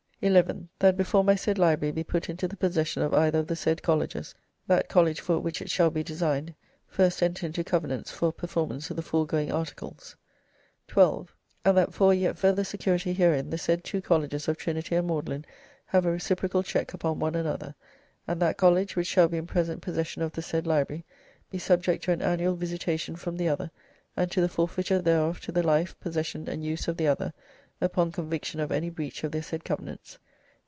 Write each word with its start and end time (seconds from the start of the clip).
"11. 0.23 0.69
That 0.77 0.97
before 0.97 1.23
my 1.23 1.33
said 1.33 1.57
library 1.57 1.91
be 1.91 2.03
put 2.03 2.29
into 2.29 2.47
the 2.47 2.55
possession 2.55 3.01
of 3.01 3.11
either 3.11 3.39
of 3.39 3.47
the 3.47 3.55
said 3.55 3.81
colleges, 3.81 4.35
that 4.67 4.87
college 4.87 5.19
for 5.19 5.39
which 5.39 5.63
it 5.63 5.69
shall 5.71 5.89
be 5.89 6.03
designed, 6.03 6.53
first 6.87 7.23
enter 7.23 7.43
into 7.47 7.63
covenants 7.63 8.11
for 8.11 8.31
performance 8.31 8.91
of 8.91 8.97
the 8.97 9.01
foregoing 9.01 9.51
articles. 9.51 10.15
"12. 10.89 11.35
And 11.65 11.75
that 11.75 11.95
for 11.95 12.11
a 12.11 12.15
yet 12.15 12.37
further 12.37 12.63
security 12.63 13.13
herein, 13.13 13.49
the 13.49 13.57
said 13.57 13.83
two 13.83 13.99
colleges 13.99 14.47
of 14.47 14.57
Trinity 14.57 14.93
and 14.93 15.07
Magdalen 15.07 15.43
have 15.87 16.05
a 16.05 16.11
reciprocal 16.11 16.61
check 16.61 16.93
upon 16.93 17.17
one 17.17 17.33
another; 17.33 17.73
and 18.27 18.39
that 18.39 18.57
college 18.59 18.95
which 18.95 19.07
shall 19.07 19.27
be 19.27 19.37
in 19.39 19.47
present 19.47 19.81
possession 19.81 20.21
of 20.21 20.33
the 20.33 20.43
said 20.43 20.67
library, 20.67 21.03
be 21.49 21.57
subject 21.57 22.03
to 22.03 22.11
an 22.11 22.21
annual 22.21 22.53
visitation 22.55 23.15
from 23.15 23.37
the 23.37 23.47
other, 23.49 23.71
and 24.15 24.29
to 24.29 24.39
the 24.39 24.47
forfeiture 24.49 25.01
thereof 25.01 25.39
to 25.41 25.51
the 25.51 25.63
life, 25.63 25.99
possession, 25.99 26.47
and 26.47 26.63
use 26.63 26.87
of 26.87 26.97
the 26.97 27.07
other, 27.07 27.33
upon 27.83 28.11
conviction 28.11 28.59
of 28.59 28.71
any 28.71 28.91
breach 28.91 29.23
of 29.23 29.31
their 29.31 29.41
said 29.41 29.63
covenants. 29.65 30.19